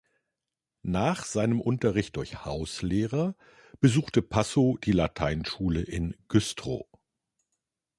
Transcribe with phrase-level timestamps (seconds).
[0.81, 3.35] Nach seinem Unterricht durch Hauslehrer
[3.81, 6.87] besuchte Passow die Lateinschule in Güstrow.